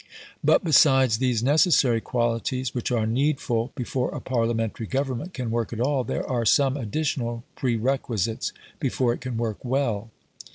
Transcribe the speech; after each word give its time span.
But 0.43 0.63
besides 0.63 1.19
these 1.19 1.43
necessary 1.43 2.01
qualities 2.01 2.73
which 2.73 2.89
are 2.91 3.05
needful 3.05 3.71
before 3.75 4.09
a 4.09 4.19
Parliamentary 4.19 4.87
government 4.87 5.31
can 5.35 5.51
work 5.51 5.71
at 5.73 5.79
all, 5.79 6.03
there 6.03 6.27
are 6.27 6.43
some 6.43 6.75
additional 6.75 7.43
prerequisites 7.55 8.51
before 8.79 9.13
it 9.13 9.21
can 9.21 9.37
work 9.37 9.63
well. 9.63 10.09